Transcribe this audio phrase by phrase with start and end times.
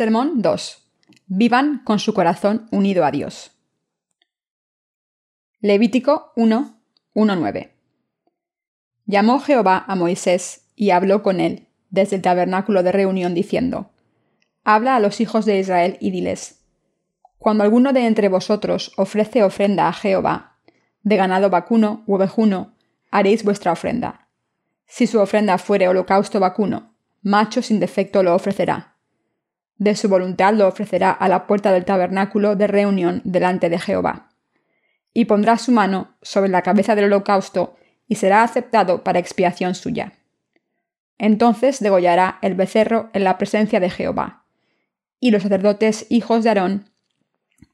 [0.00, 0.82] Sermón 2.
[1.26, 3.50] Vivan con su corazón unido a Dios.
[5.60, 6.80] Levítico 1,
[7.14, 7.72] 1-9.
[9.04, 13.90] Llamó Jehová a Moisés y habló con él desde el tabernáculo de reunión diciendo,
[14.64, 16.64] Habla a los hijos de Israel y diles,
[17.36, 20.56] Cuando alguno de entre vosotros ofrece ofrenda a Jehová,
[21.02, 22.74] de ganado vacuno u ovejuno,
[23.10, 24.28] haréis vuestra ofrenda.
[24.86, 28.89] Si su ofrenda fuere holocausto vacuno, macho sin defecto lo ofrecerá
[29.80, 34.28] de su voluntad lo ofrecerá a la puerta del tabernáculo de reunión delante de Jehová.
[35.14, 37.76] Y pondrá su mano sobre la cabeza del holocausto
[38.06, 40.12] y será aceptado para expiación suya.
[41.16, 44.44] Entonces degollará el becerro en la presencia de Jehová.
[45.18, 46.90] Y los sacerdotes hijos de Aarón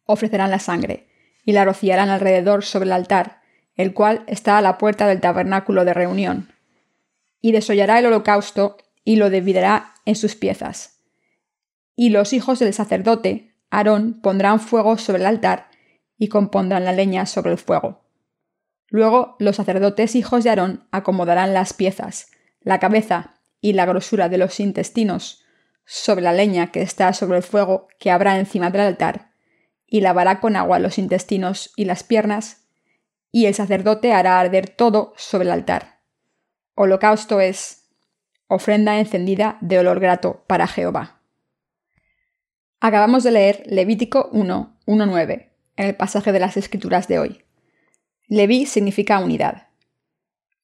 [0.05, 1.09] ofrecerán la sangre,
[1.45, 3.41] y la rociarán alrededor sobre el altar,
[3.75, 6.53] el cual está a la puerta del tabernáculo de reunión.
[7.41, 10.96] Y desollará el holocausto y lo dividirá en sus piezas
[11.97, 15.71] y los hijos del sacerdote, Aarón, pondrán fuego sobre el altar
[16.19, 18.05] y compondrán la leña sobre el fuego.
[18.89, 22.31] Luego los sacerdotes hijos de Aarón acomodarán las piezas,
[22.61, 25.43] la cabeza y la grosura de los intestinos
[25.85, 29.31] sobre la leña que está sobre el fuego que habrá encima del altar,
[29.87, 32.67] y lavará con agua los intestinos y las piernas,
[33.31, 36.01] y el sacerdote hará arder todo sobre el altar.
[36.75, 37.89] Holocausto es
[38.49, 41.16] ofrenda encendida de olor grato para Jehová.
[42.87, 47.43] Acabamos de leer Levítico 1, 1.9, en el pasaje de las Escrituras de hoy.
[48.29, 49.71] Leví significa unidad.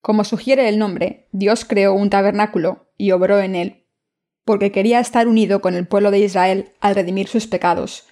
[0.01, 3.87] Como sugiere el nombre, Dios creó un tabernáculo y obró en él,
[4.45, 8.07] porque quería estar unido con el pueblo de Israel al redimir sus pecados,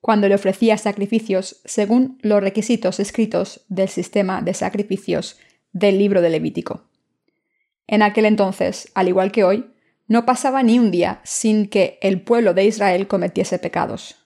[0.00, 5.36] cuando le ofrecía sacrificios según los requisitos escritos del sistema de sacrificios
[5.72, 6.84] del libro de Levítico.
[7.88, 9.68] En aquel entonces, al igual que hoy,
[10.08, 14.16] no pasaba ni un día sin que el pueblo de Israel cometiese pecados.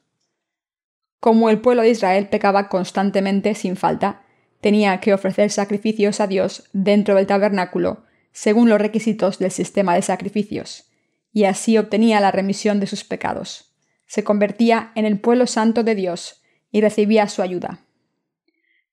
[1.19, 4.23] Como el pueblo de Israel pecaba constantemente sin falta,
[4.61, 10.03] tenía que ofrecer sacrificios a Dios dentro del tabernáculo, según los requisitos del sistema de
[10.03, 10.89] sacrificios,
[11.33, 13.75] y así obtenía la remisión de sus pecados.
[14.07, 17.81] Se convertía en el pueblo santo de Dios y recibía su ayuda.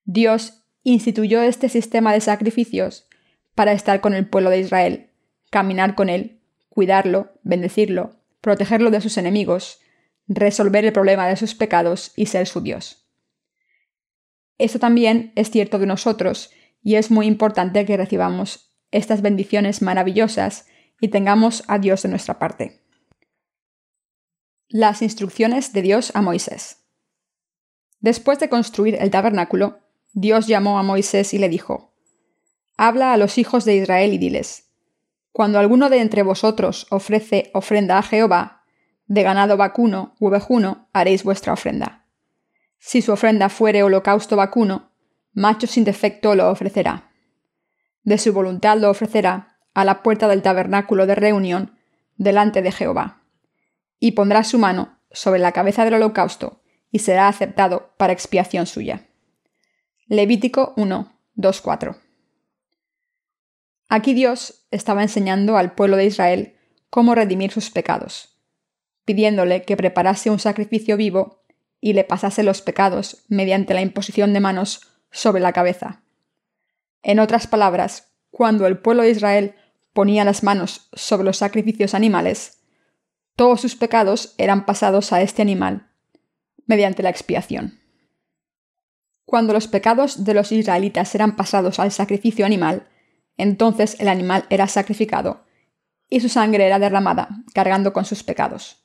[0.06, 3.08] Dios instituyó este sistema de sacrificios
[3.54, 5.10] para estar con el pueblo de Israel,
[5.52, 6.39] caminar con él
[6.80, 9.82] cuidarlo, bendecirlo, protegerlo de sus enemigos,
[10.30, 13.06] resolver el problema de sus pecados y ser su Dios.
[14.58, 16.52] Esto también es cierto de nosotros
[16.82, 20.68] y es muy importante que recibamos estas bendiciones maravillosas
[21.02, 22.82] y tengamos a Dios de nuestra parte.
[24.70, 26.78] Las instrucciones de Dios a Moisés.
[28.00, 29.80] Después de construir el tabernáculo,
[30.14, 31.94] Dios llamó a Moisés y le dijo,
[32.78, 34.69] Habla a los hijos de Israel y diles,
[35.32, 38.64] cuando alguno de entre vosotros ofrece ofrenda a Jehová,
[39.06, 42.06] de ganado vacuno u ovejuno haréis vuestra ofrenda.
[42.78, 44.92] Si su ofrenda fuere holocausto vacuno,
[45.34, 47.12] macho sin defecto lo ofrecerá.
[48.04, 51.78] De su voluntad lo ofrecerá a la puerta del tabernáculo de reunión
[52.18, 53.24] delante de Jehová.
[54.00, 59.08] Y pondrá su mano sobre la cabeza del holocausto y será aceptado para expiación suya.
[60.08, 62.09] Levítico 1, 2, 4.
[63.90, 66.56] Aquí Dios estaba enseñando al pueblo de Israel
[66.92, 68.38] cómo redimir sus pecados,
[69.04, 71.44] pidiéndole que preparase un sacrificio vivo
[71.82, 76.04] y le pasase los pecados mediante la imposición de manos sobre la cabeza.
[77.02, 79.56] En otras palabras, cuando el pueblo de Israel
[79.94, 82.60] ponía las manos sobre los sacrificios animales,
[83.36, 85.90] todos sus pecados eran pasados a este animal
[86.68, 87.80] mediante la expiación.
[89.26, 92.88] Cuando los pecados de los israelitas eran pasados al sacrificio animal,
[93.40, 95.46] entonces el animal era sacrificado
[96.10, 98.84] y su sangre era derramada, cargando con sus pecados.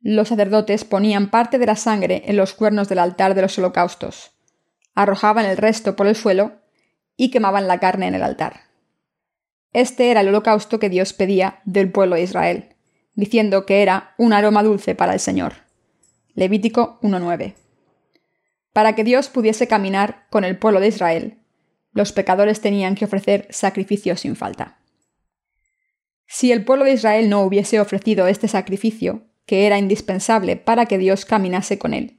[0.00, 4.32] Los sacerdotes ponían parte de la sangre en los cuernos del altar de los holocaustos,
[4.94, 6.60] arrojaban el resto por el suelo
[7.16, 8.60] y quemaban la carne en el altar.
[9.72, 12.74] Este era el holocausto que Dios pedía del pueblo de Israel,
[13.14, 15.54] diciendo que era un aroma dulce para el Señor.
[16.34, 17.54] Levítico 1.9.
[18.72, 21.38] Para que Dios pudiese caminar con el pueblo de Israel,
[21.94, 24.78] los pecadores tenían que ofrecer sacrificios sin falta.
[26.26, 30.98] Si el pueblo de Israel no hubiese ofrecido este sacrificio, que era indispensable para que
[30.98, 32.18] Dios caminase con él,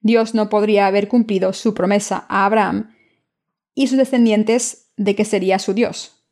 [0.00, 2.94] Dios no podría haber cumplido su promesa a Abraham
[3.74, 6.24] y sus descendientes de que sería su Dios.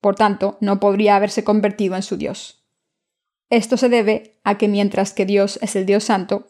[0.00, 2.66] Por tanto, no podría haberse convertido en su Dios.
[3.48, 6.48] Esto se debe a que mientras que Dios es el Dios santo,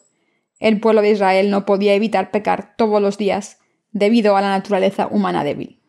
[0.59, 3.60] el pueblo de Israel no podía evitar pecar todos los días
[3.91, 5.81] debido a la naturaleza humana débil.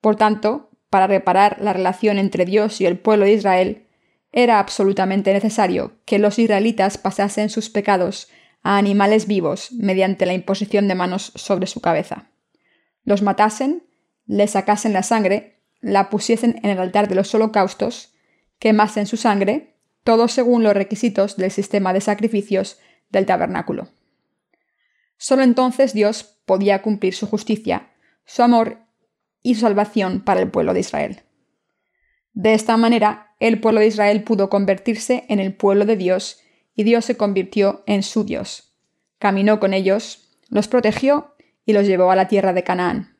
[0.00, 3.86] Por tanto, para reparar la relación entre Dios y el pueblo de Israel,
[4.32, 8.28] Era absolutamente necesario que los israelitas pasasen sus pecados
[8.62, 12.30] a animales vivos mediante la imposición de manos sobre su cabeza.
[13.04, 13.84] Los matasen,
[14.26, 18.14] le sacasen la sangre, la pusiesen en el altar de los holocaustos,
[18.58, 22.78] quemasen su sangre, todo según los requisitos del sistema de sacrificios
[23.10, 23.88] del tabernáculo.
[25.18, 27.90] Solo entonces Dios podía cumplir su justicia,
[28.24, 28.78] su amor
[29.42, 31.22] y su salvación para el pueblo de Israel.
[32.32, 36.40] De esta manera, el pueblo de Israel pudo convertirse en el pueblo de Dios
[36.74, 38.74] y Dios se convirtió en su Dios.
[39.18, 41.34] Caminó con ellos, los protegió
[41.66, 43.16] y los llevó a la tierra de Canaán.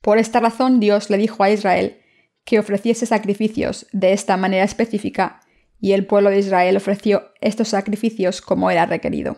[0.00, 2.00] Por esta razón Dios le dijo a Israel
[2.44, 5.40] que ofreciese sacrificios de esta manera específica,
[5.80, 9.36] y el pueblo de Israel ofreció estos sacrificios como era requerido.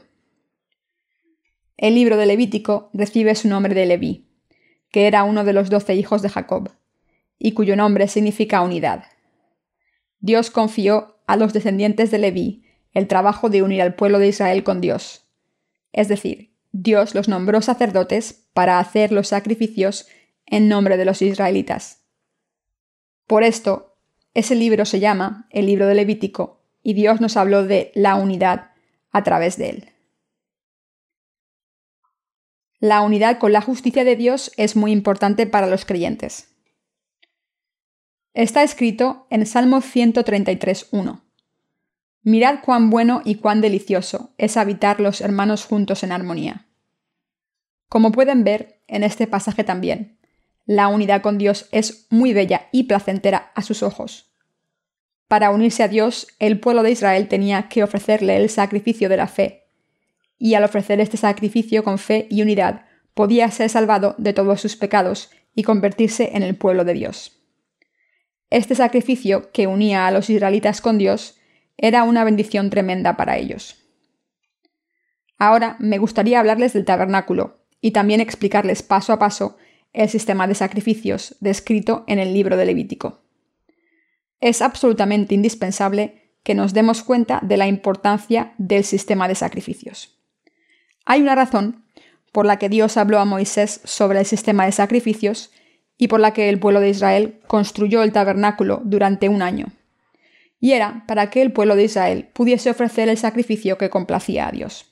[1.78, 4.26] El libro de Levítico recibe su nombre de Leví,
[4.90, 6.72] que era uno de los doce hijos de Jacob,
[7.38, 9.04] y cuyo nombre significa unidad.
[10.18, 12.64] Dios confió a los descendientes de Leví
[12.94, 15.24] el trabajo de unir al pueblo de Israel con Dios.
[15.92, 20.08] Es decir, Dios los nombró sacerdotes para hacer los sacrificios
[20.46, 22.02] en nombre de los israelitas.
[23.28, 23.94] Por esto,
[24.34, 28.72] ese libro se llama el libro de Levítico y Dios nos habló de la unidad
[29.12, 29.88] a través de él.
[32.80, 36.54] La unidad con la justicia de Dios es muy importante para los creyentes.
[38.34, 41.22] Está escrito en Salmo 133.1.
[42.22, 46.68] Mirad cuán bueno y cuán delicioso es habitar los hermanos juntos en armonía.
[47.88, 50.18] Como pueden ver en este pasaje también,
[50.64, 54.30] la unidad con Dios es muy bella y placentera a sus ojos.
[55.26, 59.26] Para unirse a Dios, el pueblo de Israel tenía que ofrecerle el sacrificio de la
[59.26, 59.67] fe,
[60.38, 64.76] y al ofrecer este sacrificio con fe y unidad, podía ser salvado de todos sus
[64.76, 67.42] pecados y convertirse en el pueblo de Dios.
[68.50, 71.38] Este sacrificio que unía a los israelitas con Dios
[71.76, 73.84] era una bendición tremenda para ellos.
[75.36, 79.56] Ahora me gustaría hablarles del tabernáculo y también explicarles paso a paso
[79.92, 83.22] el sistema de sacrificios descrito en el libro de Levítico.
[84.40, 90.17] Es absolutamente indispensable que nos demos cuenta de la importancia del sistema de sacrificios.
[91.10, 91.86] Hay una razón
[92.32, 95.50] por la que Dios habló a Moisés sobre el sistema de sacrificios
[95.96, 99.68] y por la que el pueblo de Israel construyó el tabernáculo durante un año.
[100.60, 104.52] Y era para que el pueblo de Israel pudiese ofrecer el sacrificio que complacía a
[104.52, 104.84] Dios.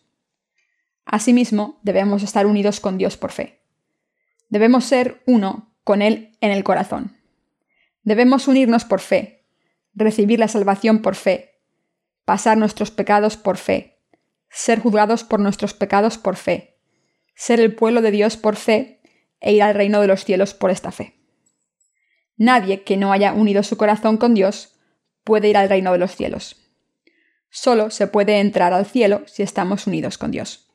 [1.04, 3.60] Asimismo, debemos estar unidos con Dios por fe.
[4.48, 7.14] Debemos ser uno con Él en el corazón.
[8.04, 9.44] Debemos unirnos por fe,
[9.94, 11.60] recibir la salvación por fe,
[12.24, 13.95] pasar nuestros pecados por fe,
[14.50, 16.78] ser juzgados por nuestros pecados por fe,
[17.34, 19.00] ser el pueblo de Dios por fe
[19.40, 21.16] e ir al reino de los cielos por esta fe.
[22.36, 24.76] Nadie que no haya unido su corazón con Dios
[25.24, 26.56] puede ir al reino de los cielos.
[27.50, 30.66] Solo se puede entrar al cielo si estamos unidos con Dios.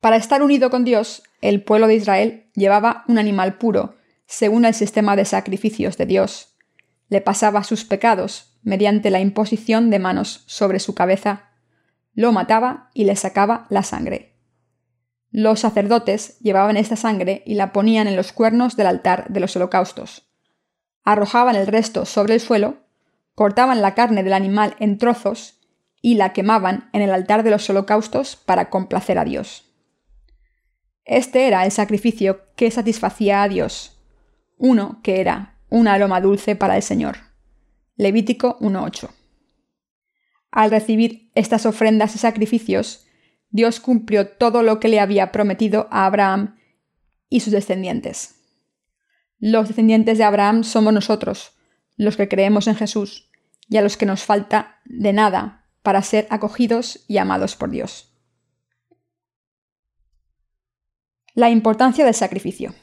[0.00, 4.74] Para estar unido con Dios, el pueblo de Israel llevaba un animal puro, según el
[4.74, 6.56] sistema de sacrificios de Dios.
[7.08, 11.45] Le pasaba sus pecados mediante la imposición de manos sobre su cabeza,
[12.16, 14.34] lo mataba y le sacaba la sangre.
[15.30, 19.54] Los sacerdotes llevaban esta sangre y la ponían en los cuernos del altar de los
[19.54, 20.26] holocaustos.
[21.04, 22.78] Arrojaban el resto sobre el suelo,
[23.34, 25.60] cortaban la carne del animal en trozos
[26.00, 29.64] y la quemaban en el altar de los holocaustos para complacer a Dios.
[31.04, 34.00] Este era el sacrificio que satisfacía a Dios,
[34.56, 37.18] uno que era un aroma dulce para el Señor.
[37.96, 39.15] Levítico 1.8.
[40.56, 43.06] Al recibir estas ofrendas y sacrificios,
[43.50, 46.56] Dios cumplió todo lo que le había prometido a Abraham
[47.28, 48.36] y sus descendientes.
[49.38, 51.52] Los descendientes de Abraham somos nosotros,
[51.98, 53.28] los que creemos en Jesús,
[53.68, 58.16] y a los que nos falta de nada para ser acogidos y amados por Dios.
[61.34, 62.74] La importancia del sacrificio.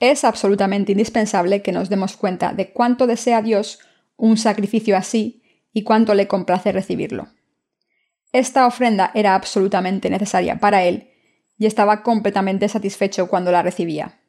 [0.00, 3.80] Es absolutamente indispensable que nos demos cuenta de cuánto desea Dios
[4.16, 5.42] un sacrificio así
[5.74, 7.28] y cuánto le complace recibirlo.
[8.32, 11.10] Esta ofrenda era absolutamente necesaria para él
[11.58, 14.20] y estaba completamente satisfecho cuando la recibía.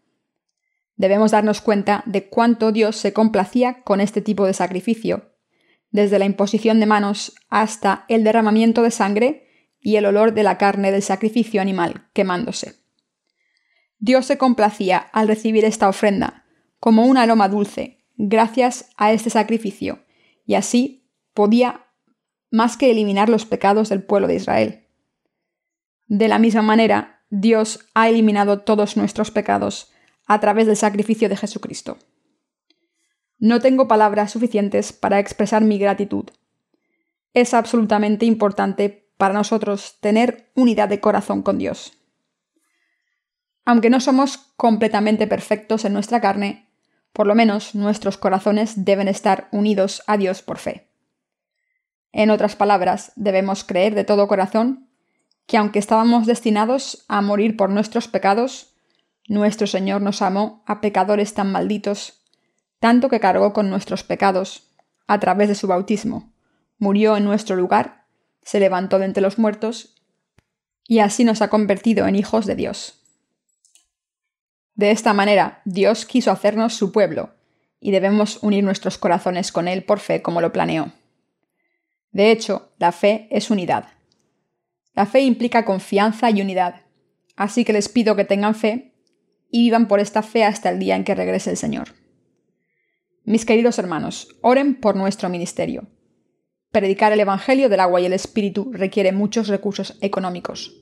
[0.97, 5.33] Debemos darnos cuenta de cuánto Dios se complacía con este tipo de sacrificio,
[5.91, 9.47] desde la imposición de manos hasta el derramamiento de sangre
[9.79, 12.75] y el olor de la carne del sacrificio animal quemándose.
[13.99, 16.45] Dios se complacía al recibir esta ofrenda
[16.79, 20.05] como un aroma dulce gracias a este sacrificio,
[20.45, 21.04] y así
[21.35, 21.85] podía
[22.49, 24.87] más que eliminar los pecados del pueblo de Israel.
[26.07, 29.91] De la misma manera, Dios ha eliminado todos nuestros pecados
[30.25, 31.99] a través del sacrificio de Jesucristo.
[33.37, 36.25] No tengo palabras suficientes para expresar mi gratitud.
[37.33, 41.93] Es absolutamente importante para nosotros tener unidad de corazón con Dios.
[43.65, 46.69] Aunque no somos completamente perfectos en nuestra carne,
[47.11, 50.94] por lo menos nuestros corazones deben estar unidos a Dios por fe.
[52.17, 54.87] En otras palabras, debemos creer de todo corazón
[55.47, 58.73] que aunque estábamos destinados a morir por nuestros pecados,
[59.27, 62.23] nuestro Señor nos amó a pecadores tan malditos,
[62.79, 64.71] tanto que cargó con nuestros pecados,
[65.07, 66.31] a través de su bautismo,
[66.79, 68.05] murió en nuestro lugar,
[68.43, 69.93] se levantó de entre los muertos,
[70.87, 73.03] y así nos ha convertido en hijos de Dios.
[74.73, 77.31] De esta manera, Dios quiso hacernos su pueblo,
[77.81, 80.93] y debemos unir nuestros corazones con Él por fe como lo planeó.
[82.15, 83.89] De hecho, la fe es unidad.
[84.93, 86.83] La fe implica confianza y unidad,
[87.35, 88.93] así que les pido que tengan fe
[89.51, 91.89] y vivan por esta fe hasta el día en que regrese el Señor.
[93.25, 95.89] Mis queridos hermanos, oren por nuestro ministerio.
[96.71, 100.73] Predicar el Evangelio del agua y el Espíritu requiere muchos recursos económicos.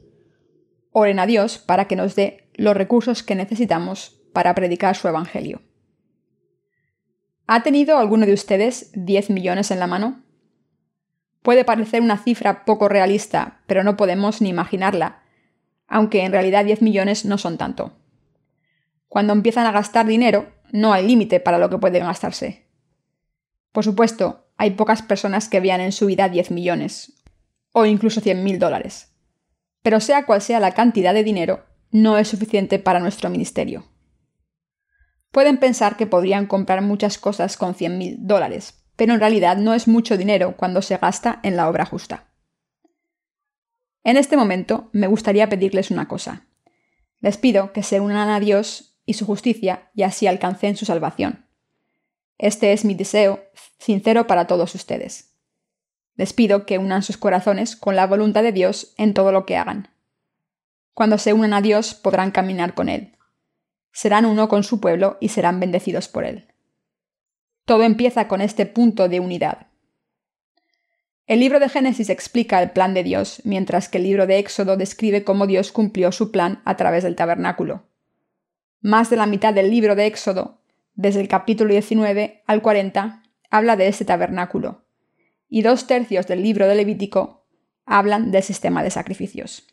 [0.91, 5.63] Oren a Dios para que nos dé los recursos que necesitamos para predicar su Evangelio.
[7.47, 10.22] ¿Ha tenido alguno de ustedes 10 millones en la mano?
[11.43, 15.21] Puede parecer una cifra poco realista, pero no podemos ni imaginarla,
[15.87, 17.91] aunque en realidad 10 millones no son tanto.
[19.09, 22.65] Cuando empiezan a gastar dinero, no hay límite para lo que pueden gastarse.
[23.73, 27.21] Por supuesto, hay pocas personas que vean en su vida 10 millones,
[27.73, 29.13] o incluso 100 mil dólares.
[29.81, 33.85] Pero sea cual sea la cantidad de dinero, no es suficiente para nuestro ministerio.
[35.31, 39.73] Pueden pensar que podrían comprar muchas cosas con 100 mil dólares, pero en realidad no
[39.73, 42.27] es mucho dinero cuando se gasta en la obra justa.
[44.03, 46.45] En este momento me gustaría pedirles una cosa.
[47.19, 51.45] Les pido que se unan a Dios y su justicia, y así alcancen su salvación.
[52.37, 53.43] Este es mi deseo
[53.79, 55.33] sincero para todos ustedes.
[56.15, 59.57] Les pido que unan sus corazones con la voluntad de Dios en todo lo que
[59.57, 59.89] hagan.
[60.93, 63.17] Cuando se unan a Dios podrán caminar con Él.
[63.91, 66.52] Serán uno con su pueblo y serán bendecidos por Él.
[67.65, 69.67] Todo empieza con este punto de unidad.
[71.25, 74.75] El libro de Génesis explica el plan de Dios, mientras que el libro de Éxodo
[74.75, 77.87] describe cómo Dios cumplió su plan a través del tabernáculo.
[78.81, 80.61] Más de la mitad del libro de Éxodo,
[80.95, 84.83] desde el capítulo 19 al 40, habla de este tabernáculo,
[85.47, 87.47] y dos tercios del libro de Levítico
[87.85, 89.67] hablan del sistema de sacrificios.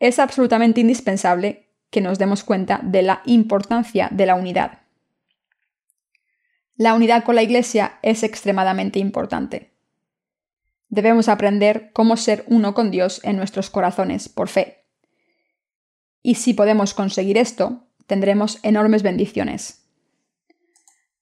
[0.00, 4.85] Es absolutamente indispensable que nos demos cuenta de la importancia de la unidad.
[6.76, 9.74] La unidad con la Iglesia es extremadamente importante.
[10.88, 14.86] Debemos aprender cómo ser uno con Dios en nuestros corazones por fe
[16.26, 19.86] y si podemos conseguir esto, tendremos enormes bendiciones.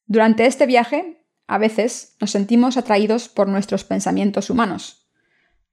[0.07, 5.07] Durante este viaje, a veces nos sentimos atraídos por nuestros pensamientos humanos.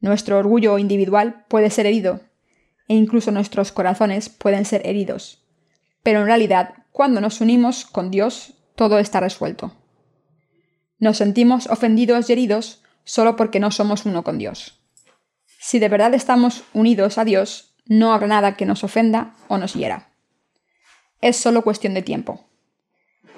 [0.02, 2.20] Nuestro orgullo individual puede ser herido,
[2.90, 5.48] e incluso nuestros corazones pueden ser heridos.
[6.04, 9.76] Pero en realidad, cuando nos unimos con Dios, todo está resuelto.
[10.98, 14.82] Nos sentimos ofendidos y heridos solo porque no somos uno con Dios.
[15.60, 19.76] Si de verdad estamos unidos a Dios, no habrá nada que nos ofenda o nos
[19.76, 20.10] hiera.
[21.22, 22.44] Es solo cuestión de tiempo.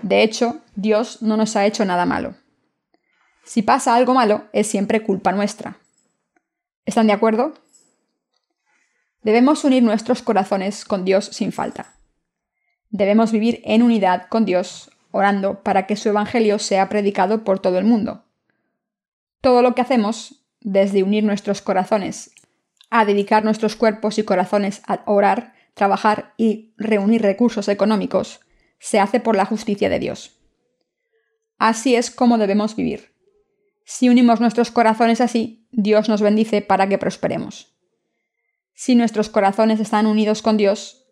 [0.02, 2.36] De hecho, Dios no nos ha hecho nada malo.
[3.44, 5.78] Si pasa algo malo, es siempre culpa nuestra.
[6.86, 7.54] ¿Están de acuerdo?
[9.24, 11.96] Debemos unir nuestros corazones con Dios sin falta.
[12.92, 17.78] Debemos vivir en unidad con Dios, orando para que su Evangelio sea predicado por todo
[17.78, 18.26] el mundo.
[19.40, 22.32] Todo lo que hacemos, desde unir nuestros corazones
[22.90, 28.42] a dedicar nuestros cuerpos y corazones a orar, trabajar y reunir recursos económicos,
[28.78, 30.40] se hace por la justicia de Dios.
[31.58, 33.16] Así es como debemos vivir.
[33.84, 37.76] Si unimos nuestros corazones así, Dios nos bendice para que prosperemos.
[38.76, 41.08] Si nuestros corazones están unidos con Dios,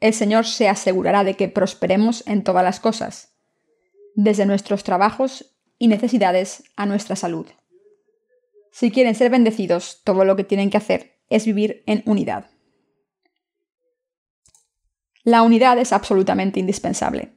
[0.00, 3.35] el Señor se asegurará de que prosperemos en todas las cosas,
[4.16, 7.46] desde nuestros trabajos y necesidades a nuestra salud.
[8.72, 12.50] Si quieren ser bendecidos, todo lo que tienen que hacer es vivir en unidad.
[15.22, 17.36] La unidad es absolutamente indispensable.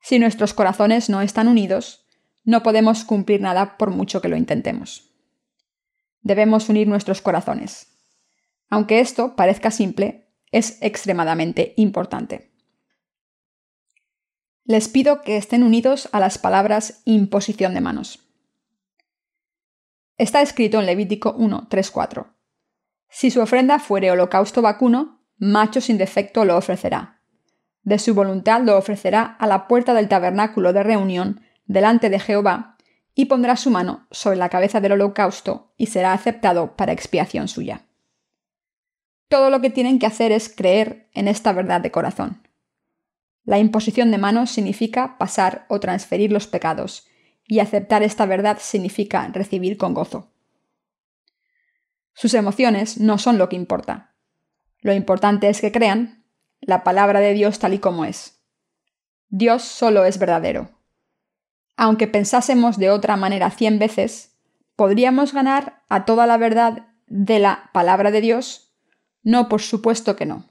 [0.00, 2.06] Si nuestros corazones no están unidos,
[2.44, 5.10] no podemos cumplir nada por mucho que lo intentemos.
[6.22, 7.88] Debemos unir nuestros corazones.
[8.68, 12.49] Aunque esto parezca simple, es extremadamente importante.
[14.70, 18.20] Les pido que estén unidos a las palabras imposición de manos.
[20.16, 22.36] Está escrito en Levítico 1, 3, 4.
[23.08, 27.20] Si su ofrenda fuere holocausto vacuno, macho sin defecto lo ofrecerá.
[27.82, 32.76] De su voluntad lo ofrecerá a la puerta del tabernáculo de reunión delante de Jehová,
[33.16, 37.88] y pondrá su mano sobre la cabeza del holocausto y será aceptado para expiación suya.
[39.26, 42.46] Todo lo que tienen que hacer es creer en esta verdad de corazón.
[43.44, 47.06] La imposición de manos significa pasar o transferir los pecados,
[47.46, 50.30] y aceptar esta verdad significa recibir con gozo.
[52.14, 54.14] Sus emociones no son lo que importa.
[54.82, 56.24] Lo importante es que crean
[56.60, 58.40] la palabra de Dios tal y como es.
[59.28, 60.70] Dios solo es verdadero.
[61.76, 64.36] Aunque pensásemos de otra manera cien veces,
[64.76, 68.74] ¿podríamos ganar a toda la verdad de la palabra de Dios?
[69.22, 70.44] No, por supuesto que no.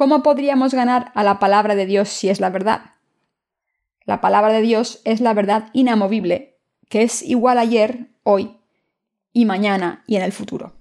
[0.00, 2.94] ¿Cómo podríamos ganar a la palabra de Dios si es la verdad?
[4.06, 8.56] La palabra de Dios es la verdad inamovible, que es igual ayer, hoy
[9.34, 10.72] y mañana y en el futuro.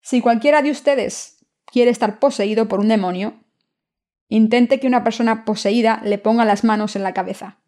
[0.00, 3.34] Si cualquiera de ustedes quiere estar poseído por un demonio,
[4.28, 7.58] intente que una persona poseída le ponga las manos en la cabeza.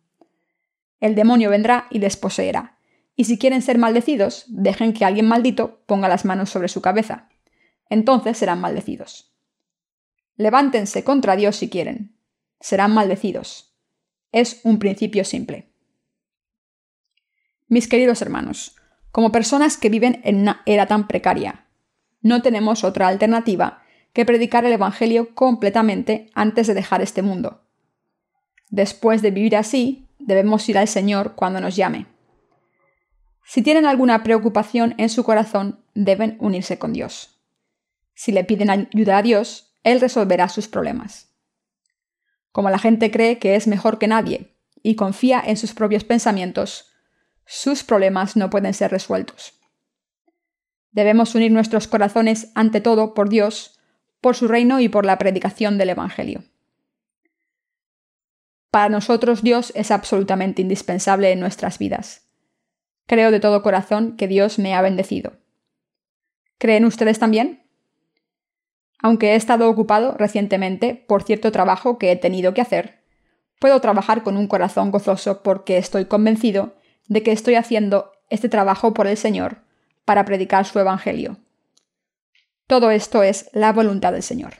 [1.00, 2.78] El demonio vendrá y les poseerá.
[3.14, 7.28] Y si quieren ser maldecidos, dejen que alguien maldito ponga las manos sobre su cabeza.
[7.90, 9.33] Entonces serán maldecidos.
[10.36, 12.16] Levántense contra Dios si quieren.
[12.60, 13.74] Serán maldecidos.
[14.32, 15.70] Es un principio simple.
[17.68, 18.76] Mis queridos hermanos,
[19.12, 21.66] como personas que viven en una era tan precaria.
[22.20, 27.62] No tenemos otra alternativa que predicar el Evangelio completamente antes de dejar este mundo.
[28.70, 32.06] Después de vivir así, debemos ir al Señor cuando nos llame.
[33.44, 37.38] Si tienen alguna preocupación en su corazón, deben unirse con Dios.
[38.14, 41.28] Si le piden ayuda a Dios, Él resolverá sus problemas.
[42.50, 46.92] Como la gente cree que es mejor que nadie y confía en sus propios pensamientos,
[47.46, 49.60] sus problemas no pueden ser resueltos.
[50.90, 53.78] Debemos unir nuestros corazones ante todo por Dios,
[54.20, 56.44] por su reino y por la predicación del Evangelio.
[58.70, 62.22] Para nosotros Dios es absolutamente indispensable en nuestras vidas.
[63.06, 65.34] Creo de todo corazón que Dios me ha bendecido.
[66.58, 67.63] ¿Creen ustedes también?
[69.04, 73.04] Aunque he estado ocupado recientemente por cierto trabajo que he tenido que hacer,
[73.60, 76.76] puedo trabajar con un corazón gozoso porque estoy convencido
[77.08, 79.58] de que estoy haciendo este trabajo por el Señor
[80.06, 81.36] para predicar su Evangelio.
[82.66, 84.54] Todo esto es la voluntad del Señor.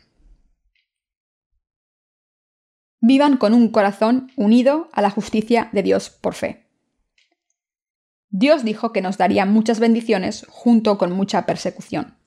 [3.00, 6.66] Vivan con un corazón unido a la justicia de Dios por fe.
[8.28, 12.18] Dios dijo que nos daría muchas bendiciones junto con mucha persecución.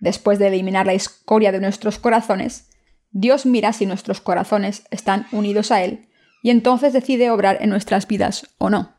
[0.00, 2.70] Después de eliminar la escoria de nuestros corazones,
[3.10, 6.08] Dios mira si nuestros corazones están unidos a Él
[6.42, 8.96] y entonces decide obrar en nuestras vidas o no.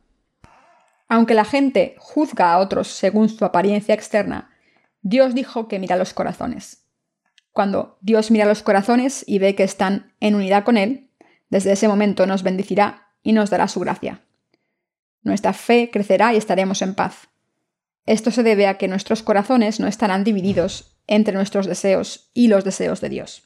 [1.08, 4.52] Aunque la gente juzga a otros según su apariencia externa,
[5.02, 6.86] Dios dijo que mira los corazones.
[7.52, 11.10] Cuando Dios mira los corazones y ve que están en unidad con Él,
[11.50, 14.22] desde ese momento nos bendecirá y nos dará su gracia.
[15.24, 17.30] Nuestra fe crecerá y estaremos en paz.
[18.10, 22.64] Esto se debe a que nuestros corazones no estarán divididos entre nuestros deseos y los
[22.64, 23.44] deseos de Dios.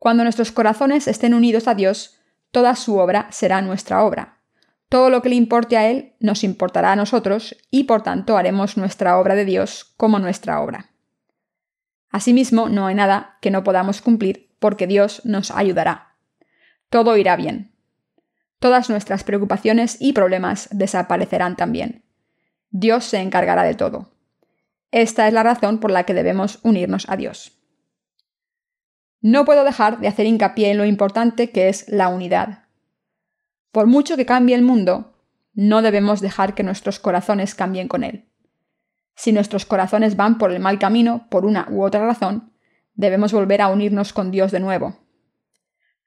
[0.00, 2.18] Cuando nuestros corazones estén unidos a Dios,
[2.50, 4.40] toda su obra será nuestra obra,
[4.88, 8.76] todo lo que le importe a Él nos importará a nosotros y por tanto haremos
[8.76, 10.90] nuestra obra de Dios como nuestra obra.
[12.10, 16.16] Asimismo, no hay nada que no podamos cumplir porque Dios nos ayudará.
[16.90, 17.76] Todo irá bien.
[18.58, 22.05] Todas nuestras preocupaciones y problemas desaparecerán también.
[22.70, 24.12] Dios se encargará de todo.
[24.90, 27.52] Esta es la razón por la que debemos unirnos a Dios.
[29.20, 32.64] No puedo dejar de hacer hincapié en lo importante que es la unidad.
[33.72, 35.14] Por mucho que cambie el mundo,
[35.52, 38.28] no debemos dejar que nuestros corazones cambien con él.
[39.14, 42.52] Si nuestros corazones van por el mal camino por una u otra razón,
[42.94, 44.98] debemos volver a unirnos con Dios de nuevo.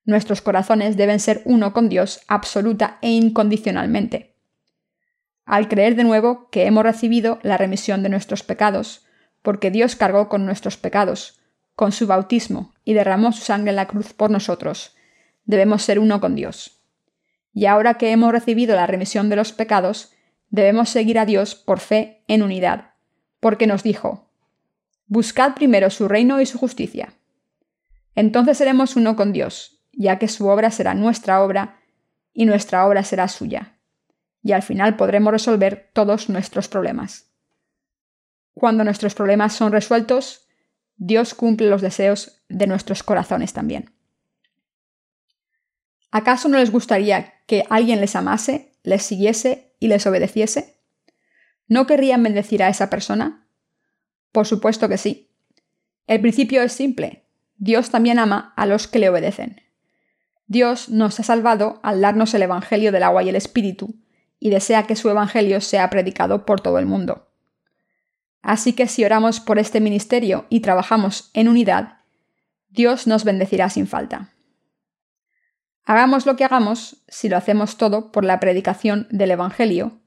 [0.05, 4.38] Nuestros corazones deben ser uno con Dios absoluta e incondicionalmente.
[5.49, 9.07] Al creer de nuevo que hemos recibido la remisión de nuestros pecados,
[9.41, 11.41] porque Dios cargó con nuestros pecados,
[11.75, 14.95] con su bautismo y derramó su sangre en la cruz por nosotros,
[15.45, 16.83] debemos ser uno con Dios.
[17.51, 20.13] Y ahora que hemos recibido la remisión de los pecados,
[20.51, 22.91] debemos seguir a Dios por fe en unidad,
[23.39, 24.29] porque nos dijo,
[25.07, 27.15] Buscad primero su reino y su justicia.
[28.13, 31.79] Entonces seremos uno con Dios, ya que su obra será nuestra obra
[32.33, 33.78] y nuestra obra será suya.
[34.41, 37.29] Y al final podremos resolver todos nuestros problemas.
[38.53, 40.47] Cuando nuestros problemas son resueltos,
[40.97, 43.91] Dios cumple los deseos de nuestros corazones también.
[46.11, 50.79] ¿Acaso no les gustaría que alguien les amase, les siguiese y les obedeciese?
[51.67, 53.47] ¿No querrían bendecir a esa persona?
[54.31, 55.31] Por supuesto que sí.
[56.07, 57.25] El principio es simple.
[57.57, 59.61] Dios también ama a los que le obedecen.
[60.47, 63.95] Dios nos ha salvado al darnos el Evangelio del agua y el Espíritu,
[64.39, 67.27] y desea que su Evangelio sea predicado por todo el mundo.
[68.41, 71.99] Así que si oramos por este ministerio y trabajamos en unidad,
[72.69, 74.33] Dios nos bendecirá sin falta.
[75.83, 79.99] Hagamos lo que hagamos, si lo hacemos todo por la predicación del Evangelio,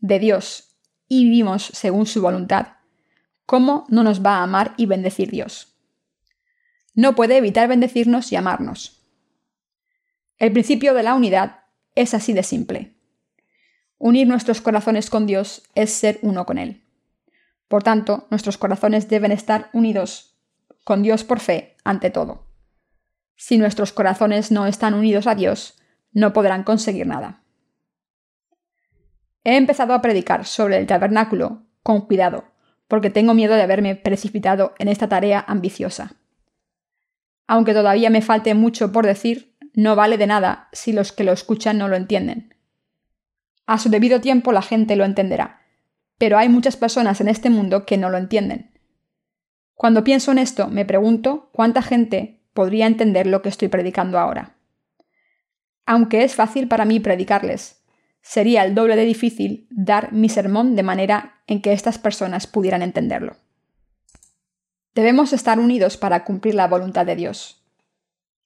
[0.00, 0.76] de Dios,
[1.08, 2.68] y vivimos según su voluntad,
[3.44, 5.74] ¿cómo no nos va a amar y bendecir Dios?
[6.94, 9.02] No puede evitar bendecirnos y amarnos.
[10.38, 12.95] El principio de la unidad es así de simple.
[13.98, 16.82] Unir nuestros corazones con Dios es ser uno con Él.
[17.68, 20.36] Por tanto, nuestros corazones deben estar unidos
[20.84, 22.46] con Dios por fe ante todo.
[23.36, 25.78] Si nuestros corazones no están unidos a Dios,
[26.12, 27.42] no podrán conseguir nada.
[29.44, 32.44] He empezado a predicar sobre el tabernáculo con cuidado,
[32.88, 36.16] porque tengo miedo de haberme precipitado en esta tarea ambiciosa.
[37.46, 41.32] Aunque todavía me falte mucho por decir, no vale de nada si los que lo
[41.32, 42.55] escuchan no lo entienden.
[43.66, 45.60] A su debido tiempo la gente lo entenderá,
[46.18, 48.70] pero hay muchas personas en este mundo que no lo entienden.
[49.74, 54.56] Cuando pienso en esto, me pregunto cuánta gente podría entender lo que estoy predicando ahora.
[55.84, 57.84] Aunque es fácil para mí predicarles,
[58.22, 62.82] sería el doble de difícil dar mi sermón de manera en que estas personas pudieran
[62.82, 63.36] entenderlo.
[64.94, 67.62] Debemos estar unidos para cumplir la voluntad de Dios.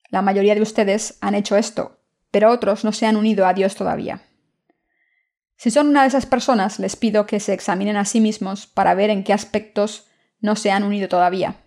[0.09, 3.75] La mayoría de ustedes han hecho esto, pero otros no se han unido a Dios
[3.75, 4.21] todavía.
[5.61, 8.95] Si son una de esas personas, les pido que se examinen a sí mismos para
[8.95, 10.07] ver en qué aspectos
[10.39, 11.57] no se han unido todavía.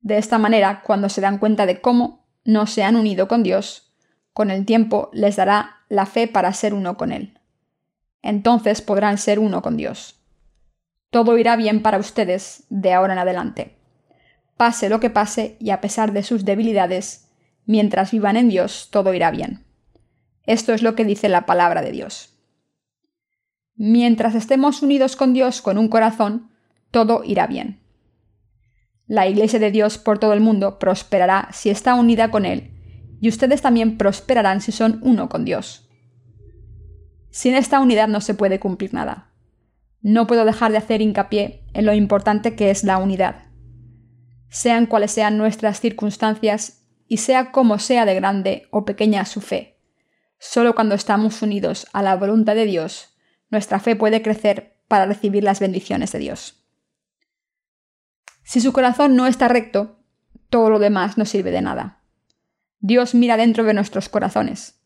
[0.00, 3.92] De esta manera, cuando se dan cuenta de cómo no se han unido con Dios,
[4.32, 7.36] con el tiempo les dará la fe para ser uno con Él.
[8.22, 10.20] Entonces podrán ser uno con Dios.
[11.10, 13.76] Todo irá bien para ustedes de ahora en adelante.
[14.56, 17.28] Pase lo que pase y a pesar de sus debilidades,
[17.66, 19.64] mientras vivan en Dios, todo irá bien.
[20.46, 22.33] Esto es lo que dice la palabra de Dios.
[23.76, 26.50] Mientras estemos unidos con Dios con un corazón,
[26.92, 27.80] todo irá bien.
[29.06, 32.70] La Iglesia de Dios por todo el mundo prosperará si está unida con Él,
[33.20, 35.88] y ustedes también prosperarán si son uno con Dios.
[37.30, 39.32] Sin esta unidad no se puede cumplir nada.
[40.02, 43.46] No puedo dejar de hacer hincapié en lo importante que es la unidad.
[44.50, 49.80] Sean cuales sean nuestras circunstancias y sea como sea de grande o pequeña su fe,
[50.38, 53.13] solo cuando estamos unidos a la voluntad de Dios
[53.54, 56.66] nuestra fe puede crecer para recibir las bendiciones de Dios.
[58.42, 59.96] Si su corazón no está recto,
[60.50, 62.00] todo lo demás no sirve de nada.
[62.80, 64.82] Dios mira dentro de nuestros corazones.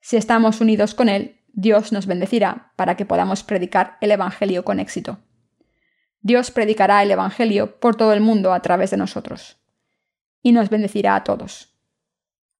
[0.00, 4.78] Si estamos unidos con Él, Dios nos bendecirá para que podamos predicar el Evangelio con
[4.80, 5.18] éxito.
[6.20, 9.58] Dios predicará el Evangelio por todo el mundo a través de nosotros.
[10.40, 11.76] Y nos bendecirá a todos.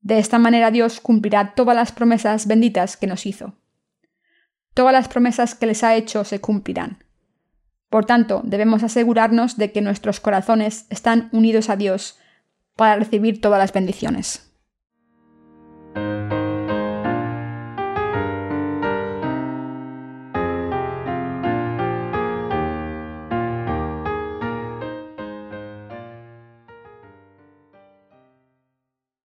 [0.01, 3.55] De esta manera Dios cumplirá todas las promesas benditas que nos hizo
[4.79, 7.03] todas las promesas que les ha hecho se cumplirán.
[7.91, 12.17] Por tanto, debemos asegurarnos de que nuestros corazones están unidos a Dios
[12.77, 14.49] para recibir todas las bendiciones.